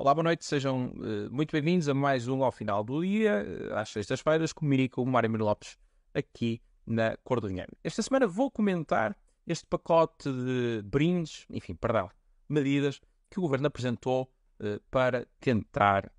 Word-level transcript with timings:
Olá, 0.00 0.14
boa 0.14 0.22
noite, 0.22 0.44
sejam 0.44 0.92
uh, 0.92 1.28
muito 1.28 1.50
bem-vindos 1.50 1.88
a 1.88 1.92
mais 1.92 2.28
um 2.28 2.44
ao 2.44 2.52
final 2.52 2.84
do 2.84 3.04
dia, 3.04 3.44
uh, 3.44 3.74
às 3.74 3.88
sextas-feiras, 3.88 4.52
comigo 4.52 4.94
com 4.94 5.02
o 5.02 5.06
Mário 5.06 5.28
Miro 5.28 5.44
Lopes 5.44 5.76
aqui 6.14 6.62
na 6.86 7.16
Cor. 7.24 7.40
Esta 7.82 8.00
semana 8.00 8.24
vou 8.24 8.48
comentar 8.48 9.18
este 9.44 9.66
pacote 9.66 10.30
de 10.30 10.82
brindes, 10.84 11.46
enfim, 11.50 11.74
perdão, 11.74 12.08
medidas 12.48 13.00
que 13.28 13.40
o 13.40 13.42
governo 13.42 13.66
apresentou 13.66 14.30
uh, 14.60 14.80
para 14.88 15.26
tentar, 15.40 16.12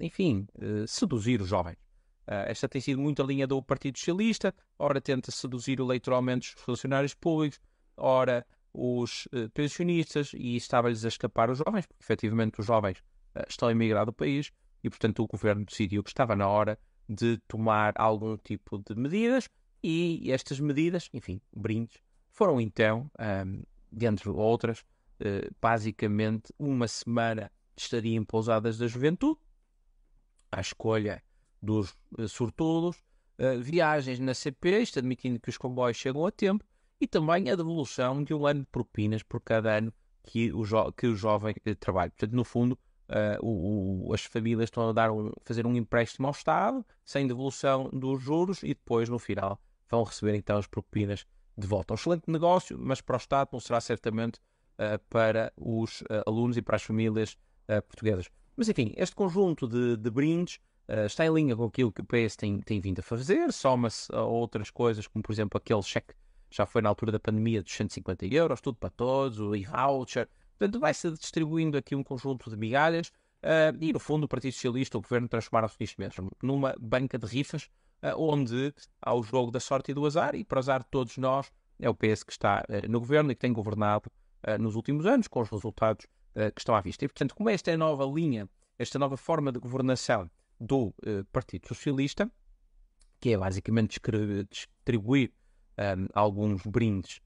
enfim, 0.00 0.48
seduzir 0.88 1.40
os 1.40 1.46
jovens. 1.46 1.78
esta 2.26 2.68
tem 2.68 2.80
sido 2.80 3.00
muito 3.00 3.22
a 3.22 3.24
linha 3.24 3.46
do 3.46 3.62
Partido 3.62 3.98
Socialista, 3.98 4.52
ora 4.76 5.00
tenta 5.00 5.30
seduzir 5.30 5.78
eleitoralmente 5.78 6.56
os 6.56 6.62
funcionários 6.62 7.14
públicos, 7.14 7.60
ora 7.96 8.44
os 8.72 9.28
pensionistas 9.52 10.32
e 10.34 10.56
estava-lhes 10.56 11.04
a 11.04 11.08
escapar 11.08 11.50
os 11.50 11.58
jovens, 11.58 11.86
porque 11.86 12.02
efetivamente 12.02 12.60
os 12.60 12.66
jovens 12.66 13.02
eh, 13.34 13.46
estão 13.48 13.68
a 13.68 13.72
emigrar 13.72 14.06
do 14.06 14.12
país 14.12 14.50
e, 14.82 14.90
portanto, 14.90 15.22
o 15.22 15.26
governo 15.26 15.64
decidiu 15.64 16.02
que 16.02 16.10
estava 16.10 16.34
na 16.34 16.48
hora 16.48 16.78
de 17.08 17.38
tomar 17.48 17.92
algum 17.96 18.36
tipo 18.36 18.78
de 18.78 18.94
medidas 18.94 19.48
e 19.82 20.30
estas 20.30 20.60
medidas, 20.60 21.08
enfim, 21.12 21.40
brindes, 21.54 21.98
foram 22.30 22.60
então, 22.60 23.10
um, 23.18 23.24
ehm, 23.24 23.62
dentre 23.90 24.30
outras, 24.30 24.80
uh, 25.20 25.54
basicamente 25.60 26.52
uma 26.58 26.86
semana 26.88 27.50
de 27.76 27.82
estadia 27.82 28.16
em 28.16 28.24
pousadas 28.24 28.78
da 28.78 28.86
juventude, 28.86 29.40
à 30.50 30.60
escolha 30.60 31.22
dos 31.60 31.94
uh, 32.18 32.28
sortudos, 32.28 32.96
viagens 33.60 34.20
na 34.20 34.34
CP, 34.34 34.82
isto 34.82 35.00
admitindo 35.00 35.40
que 35.40 35.48
os 35.48 35.58
comboios 35.58 35.96
chegam 35.96 36.24
a 36.24 36.30
tempo, 36.30 36.64
e 37.02 37.06
também 37.08 37.50
a 37.50 37.56
devolução 37.56 38.22
de 38.22 38.32
um 38.32 38.46
ano 38.46 38.60
de 38.60 38.66
propinas 38.66 39.24
por 39.24 39.40
cada 39.40 39.76
ano 39.76 39.92
que 40.22 40.52
o, 40.52 40.62
que 40.92 41.08
o 41.08 41.16
jovem 41.16 41.52
trabalha. 41.80 42.10
Portanto, 42.10 42.32
no 42.32 42.44
fundo, 42.44 42.78
uh, 43.08 43.44
o, 43.44 44.06
o, 44.06 44.14
as 44.14 44.22
famílias 44.22 44.68
estão 44.68 44.88
a 44.88 44.92
dar 44.92 45.10
um, 45.10 45.32
fazer 45.44 45.66
um 45.66 45.74
empréstimo 45.74 46.28
ao 46.28 46.32
Estado 46.32 46.86
sem 47.04 47.26
devolução 47.26 47.90
dos 47.92 48.22
juros 48.22 48.62
e 48.62 48.68
depois, 48.68 49.08
no 49.08 49.18
final, 49.18 49.60
vão 49.90 50.04
receber 50.04 50.36
então 50.36 50.56
as 50.56 50.68
propinas 50.68 51.26
de 51.58 51.66
volta. 51.66 51.92
Um 51.92 51.96
excelente 51.96 52.30
negócio, 52.30 52.78
mas 52.78 53.00
para 53.00 53.16
o 53.16 53.18
Estado 53.18 53.48
não 53.52 53.58
será 53.58 53.80
certamente 53.80 54.38
uh, 54.78 54.96
para 55.10 55.52
os 55.56 56.02
uh, 56.02 56.22
alunos 56.24 56.56
e 56.56 56.62
para 56.62 56.76
as 56.76 56.84
famílias 56.84 57.36
portuguesas. 57.88 58.28
Mas 58.56 58.68
enfim, 58.68 58.92
este 58.96 59.16
conjunto 59.16 59.66
de, 59.66 59.96
de 59.96 60.10
brindes 60.10 60.58
está 61.06 61.24
em 61.24 61.32
linha 61.32 61.56
com 61.56 61.64
aquilo 61.64 61.90
que 61.90 62.02
o 62.02 62.04
PS 62.04 62.36
tem, 62.36 62.60
tem 62.60 62.80
vindo 62.80 62.98
a 62.98 63.02
fazer, 63.02 63.50
soma-se 63.50 64.14
a 64.14 64.22
outras 64.22 64.68
coisas, 64.68 65.06
como 65.06 65.22
por 65.22 65.32
exemplo 65.32 65.56
aquele 65.56 65.80
cheque 65.80 66.12
já 66.52 66.66
foi 66.66 66.82
na 66.82 66.88
altura 66.88 67.12
da 67.12 67.18
pandemia 67.18 67.62
dos 67.62 67.72
150 67.72 68.26
euros, 68.26 68.60
tudo 68.60 68.76
para 68.76 68.90
todos, 68.90 69.40
o 69.40 69.56
e-voucher, 69.56 70.28
Portanto, 70.62 70.78
vai-se 70.78 71.10
distribuindo 71.10 71.76
aqui 71.76 71.96
um 71.96 72.04
conjunto 72.04 72.48
de 72.48 72.56
migalhas 72.56 73.08
uh, 73.42 73.76
e, 73.80 73.92
no 73.92 73.98
fundo, 73.98 74.24
o 74.24 74.28
Partido 74.28 74.52
Socialista, 74.52 74.96
o 74.96 75.00
Governo, 75.00 75.26
transformaram-se 75.26 75.76
nisto 75.80 76.00
mesmo, 76.00 76.30
numa 76.40 76.72
banca 76.78 77.18
de 77.18 77.26
rifas, 77.26 77.64
uh, 78.00 78.14
onde 78.16 78.72
há 79.00 79.12
o 79.12 79.24
jogo 79.24 79.50
da 79.50 79.58
sorte 79.58 79.90
e 79.90 79.94
do 79.94 80.06
azar, 80.06 80.36
e 80.36 80.44
para 80.44 80.60
azar 80.60 80.84
de 80.84 80.88
todos 80.88 81.18
nós, 81.18 81.50
é 81.80 81.90
o 81.90 81.94
PS 81.96 82.22
que 82.22 82.30
está 82.30 82.64
uh, 82.68 82.88
no 82.88 83.00
Governo 83.00 83.32
e 83.32 83.34
que 83.34 83.40
tem 83.40 83.52
governado 83.52 84.08
nos 84.58 84.74
últimos 84.74 85.06
anos, 85.06 85.28
com 85.28 85.40
os 85.40 85.48
resultados 85.48 86.04
que 86.34 86.60
estão 86.60 86.74
à 86.74 86.80
vista. 86.80 87.04
E, 87.04 87.08
portanto, 87.08 87.32
como 87.32 87.48
esta 87.48 87.70
é 87.70 87.74
a 87.74 87.78
nova 87.78 88.04
linha, 88.04 88.48
esta 88.76 88.98
nova 88.98 89.16
forma 89.16 89.52
de 89.52 89.60
governação 89.60 90.28
do 90.58 90.92
Partido 91.30 91.68
Socialista, 91.68 92.28
que 93.20 93.30
é 93.30 93.38
basicamente 93.38 94.00
distribuir 94.50 95.30
um, 95.78 96.06
alguns 96.12 96.62
brindes 96.66 97.20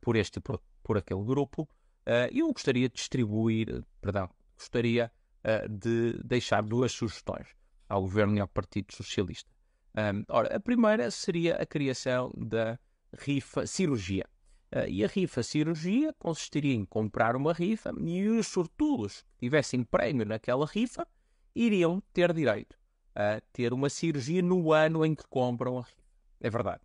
por 0.00 0.16
este 0.16 0.40
por, 0.40 0.62
por 0.82 0.96
aquele 0.96 1.24
grupo, 1.24 1.68
Uh, 2.02 2.26
eu 2.32 2.52
gostaria 2.52 2.88
de 2.88 2.96
distribuir, 2.96 3.84
perdão, 4.00 4.28
gostaria 4.58 5.10
uh, 5.44 5.68
de 5.68 6.20
deixar 6.24 6.62
duas 6.62 6.90
sugestões 6.90 7.46
ao 7.88 8.02
Governo 8.02 8.36
e 8.36 8.40
ao 8.40 8.48
Partido 8.48 8.92
Socialista. 8.92 9.48
Um, 9.96 10.24
ora, 10.28 10.56
a 10.56 10.58
primeira 10.58 11.10
seria 11.12 11.56
a 11.56 11.66
criação 11.66 12.32
da 12.36 12.78
rifa 13.16 13.66
cirurgia. 13.66 14.26
Uh, 14.74 14.88
e 14.88 15.04
a 15.04 15.06
rifa 15.06 15.44
cirurgia 15.44 16.12
consistiria 16.18 16.74
em 16.74 16.84
comprar 16.84 17.36
uma 17.36 17.52
rifa 17.52 17.92
e 18.00 18.26
os 18.26 18.48
sortudos 18.48 19.22
que 19.38 19.46
tivessem 19.46 19.84
prémio 19.84 20.26
naquela 20.26 20.66
rifa 20.66 21.06
iriam 21.54 22.02
ter 22.12 22.32
direito 22.32 22.76
a 23.14 23.40
ter 23.52 23.72
uma 23.72 23.90
cirurgia 23.90 24.42
no 24.42 24.72
ano 24.72 25.04
em 25.04 25.14
que 25.14 25.24
compram 25.28 25.78
a 25.78 25.82
rifa. 25.82 26.02
É 26.40 26.50
verdade. 26.50 26.80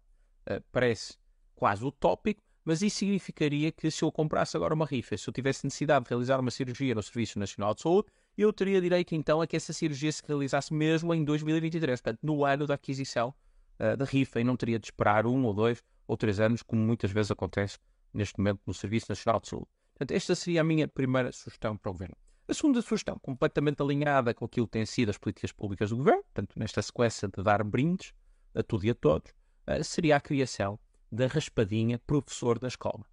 Uh, 0.50 0.64
parece 0.72 1.18
quase 1.56 1.84
utópico, 1.84 2.42
mas 2.64 2.82
isso 2.82 2.98
significaria 2.98 3.72
que 3.72 3.90
se 3.90 4.04
eu 4.04 4.12
comprasse 4.12 4.56
agora 4.56 4.74
uma 4.74 4.86
rifa, 4.86 5.18
se 5.18 5.28
eu 5.28 5.34
tivesse 5.34 5.66
necessidade 5.66 6.06
de 6.06 6.10
realizar 6.10 6.40
uma 6.40 6.52
cirurgia 6.52 6.94
no 6.94 7.02
Serviço 7.02 7.40
Nacional 7.40 7.74
de 7.74 7.82
Saúde, 7.82 8.08
eu 8.38 8.54
teria 8.54 8.80
direito 8.80 9.16
então 9.16 9.42
a 9.42 9.48
que 9.48 9.56
essa 9.56 9.74
cirurgia 9.74 10.12
se 10.12 10.22
realizasse 10.26 10.74
mesmo 10.74 11.14
em 11.14 11.24
2023, 11.24 12.02
portanto, 12.02 12.20
no 12.22 12.46
ano 12.46 12.68
da 12.68 12.76
aquisição 12.76 13.34
uh, 13.80 13.98
da 13.98 14.06
rifa, 14.06 14.40
e 14.40 14.44
não 14.44 14.56
teria 14.56 14.78
de 14.78 14.88
esperar 14.88 15.26
um 15.26 15.46
ou 15.46 15.54
dois 15.54 15.84
ou 16.08 16.16
três 16.16 16.40
anos, 16.40 16.62
como 16.62 16.82
muitas 16.82 17.12
vezes 17.12 17.32
acontece 17.32 17.78
neste 18.14 18.38
momento 18.38 18.62
no 18.66 18.74
Serviço 18.74 19.08
Nacional 19.10 19.42
de 19.42 19.50
Saúde. 19.50 19.68
Portanto, 19.94 20.12
esta 20.12 20.36
seria 20.36 20.62
a 20.62 20.64
minha 20.64 20.88
primeira 20.88 21.32
sugestão 21.32 21.76
para 21.76 21.90
o 21.90 21.94
Governo. 21.94 22.16
A 22.48 22.54
segunda 22.54 22.82
sugestão, 22.82 23.18
completamente 23.20 23.82
alinhada 23.82 24.34
com 24.34 24.46
aquilo 24.46 24.68
que 24.68 24.74
têm 24.74 24.86
sido 24.86 25.10
as 25.10 25.18
políticas 25.18 25.52
públicas 25.52 25.90
do 25.90 25.98
Governo, 25.98 26.24
portanto, 26.24 26.58
nesta 26.58 26.82
sequência 26.82 27.28
de 27.28 27.44
dar 27.44 27.64
brindes 27.64 28.14
a 28.54 28.64
tudo 28.64 28.86
e 28.86 28.90
a 28.90 28.96
todos, 28.96 29.34
seria 29.84 30.18
a 30.18 30.20
criação 30.20 30.80
da 31.12 31.28
raspadinha 31.28 32.00
professor 32.00 32.60
da 32.60 32.68
escola. 32.68 33.06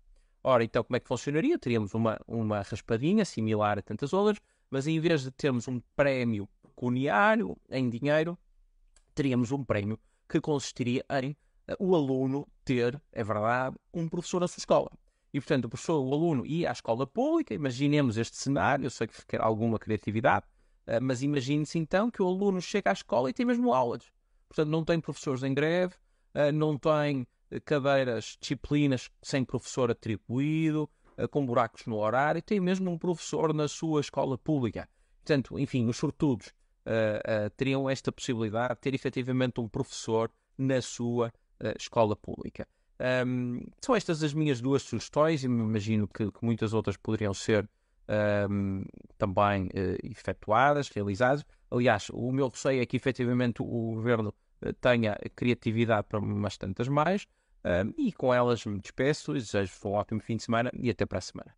Ora, 0.42 0.62
então 0.62 0.84
como 0.84 0.97
é 0.97 1.00
que 1.00 1.09
funcionaria? 1.09 1.59
Teríamos 1.59 1.94
uma, 1.94 2.20
uma 2.26 2.60
raspadinha 2.60 3.25
similar 3.25 3.78
a 3.78 3.82
tantas 3.82 4.12
outras, 4.12 4.38
mas 4.70 4.87
em 4.87 5.00
vez 5.00 5.22
de 5.22 5.31
termos 5.31 5.66
um 5.69 5.81
prémio 5.97 6.48
pecuniário 6.62 7.56
em 7.70 7.88
dinheiro, 7.88 8.37
teríamos 9.15 9.53
um 9.53 9.65
prémio 9.65 9.98
que 10.28 10.41
consistiria 10.41 11.04
em 11.22 11.31
uh, 11.31 11.76
o 11.78 11.94
aluno 11.94 12.47
ter, 12.65 13.00
é 13.12 13.22
verdade, 13.25 13.76
um 13.92 14.09
professor 14.09 14.41
na 14.41 14.48
sua 14.48 14.60
escola. 14.60 14.91
E, 15.32 15.41
portanto, 15.41 15.65
o 15.65 15.69
professor, 15.69 15.98
o 15.98 16.12
aluno 16.12 16.44
ia 16.44 16.69
à 16.69 16.72
escola 16.72 17.06
pública, 17.06 17.54
imaginemos 17.54 18.16
este 18.16 18.36
cenário, 18.36 18.84
eu 18.84 18.91
sei 18.91 19.06
que 19.06 19.19
requer 19.19 19.41
alguma 19.41 19.78
criatividade, 19.78 20.44
uh, 20.86 21.00
mas 21.00 21.22
imagine-se 21.22 21.78
então 21.78 22.10
que 22.10 22.22
o 22.22 22.26
aluno 22.26 22.60
chega 22.60 22.91
à 22.91 22.92
escola 22.92 23.31
e 23.31 23.32
tem 23.32 23.47
mesmo 23.47 23.72
aulas. 23.72 24.12
Portanto, 24.48 24.69
não 24.69 24.84
tem 24.84 25.00
professores 25.00 25.42
em 25.42 25.54
greve, 25.54 25.94
não 26.53 26.77
tem 26.77 27.27
cadeiras, 27.65 28.37
disciplinas 28.41 29.11
sem 29.22 29.45
professor 29.45 29.91
atribuído, 29.91 30.89
eh, 31.17 31.27
com 31.27 31.45
buracos 31.47 31.87
no 31.87 31.97
horário, 31.97 32.43
tem 32.43 32.61
mesmo 32.61 32.91
um 32.91 32.99
professor 32.99 33.55
na 33.55 33.69
sua 33.69 34.00
escola 34.00 34.37
pública. 34.37 34.89
Portanto, 35.25 35.59
enfim, 35.59 35.87
os 35.87 35.97
sortudos 35.97 36.49
uh, 36.49 37.47
uh, 37.47 37.50
teriam 37.56 37.89
esta 37.89 38.12
possibilidade 38.12 38.75
de 38.75 38.81
ter 38.81 38.95
efetivamente 38.95 39.61
um 39.61 39.69
professor 39.69 40.31
na 40.59 40.83
sua 40.83 41.28
uh, 41.28 41.75
escola 41.78 42.17
pública. 42.17 42.69
Um, 43.27 43.61
são 43.81 43.95
estas 43.95 44.22
as 44.22 44.34
minhas 44.34 44.61
duas 44.61 44.83
sugestões 44.83 45.43
e 45.43 45.49
me 45.49 45.62
imagino 45.62 46.06
que, 46.06 46.31
que 46.31 46.45
muitas 46.45 46.72
outras 46.72 46.97
poderiam 46.97 47.34
ser 47.34 47.69
um, 48.49 48.84
também 49.19 49.69
efetuadas, 50.03 50.89
realizadas. 50.91 51.45
Aliás, 51.71 52.09
o 52.12 52.31
meu 52.31 52.49
receio 52.49 52.83
é 52.83 52.87
que 52.87 52.97
efetivamente 52.97 53.62
o 53.62 53.95
governo 53.95 54.33
tenha 54.81 55.19
criatividade 55.35 56.07
para 56.09 56.19
umas 56.19 56.57
tantas 56.57 56.89
mais. 56.89 57.27
Um, 57.65 57.95
e 57.97 58.13
com 58.13 58.33
elas 58.33 58.65
me 58.67 58.79
despeço, 58.79 59.33
desejo 59.33 59.73
um 59.85 59.93
ótimo 59.93 60.21
fim 60.21 60.37
de 60.37 60.43
semana 60.43 60.71
e 60.75 60.91
até 60.91 61.07
para 61.07 61.19
a 61.19 61.23
semana. 61.23 61.55